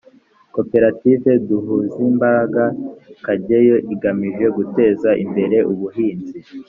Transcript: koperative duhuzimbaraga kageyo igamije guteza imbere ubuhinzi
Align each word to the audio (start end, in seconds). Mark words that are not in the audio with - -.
koperative 0.53 1.29
duhuzimbaraga 1.47 2.65
kageyo 3.25 3.75
igamije 3.93 4.45
guteza 4.57 5.09
imbere 5.23 5.57
ubuhinzi 5.71 6.37